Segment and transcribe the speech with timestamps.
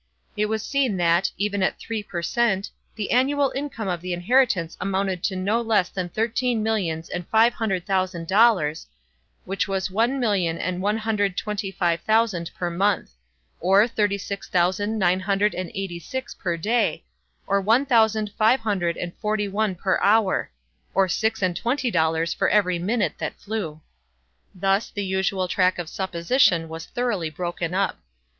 [0.35, 4.75] It was seen that, even at three per cent., the annual income of the inheritance
[4.81, 8.87] amounted to no less than thirteen millions and five hundred thousand dollars;
[9.45, 13.11] which was one million and one hundred and twenty five thousand per month;
[13.59, 17.03] or thirty six thousand nine hundred and eighty six per day;
[17.45, 20.49] or one thousand five hundred and forty one per hour;
[20.95, 23.81] or six and twenty dollars for every minute that flew.
[24.55, 27.99] Thus the usual track of supposition was thoroughly broken up.